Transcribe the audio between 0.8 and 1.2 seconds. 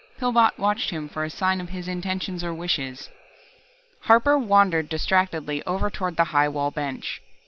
him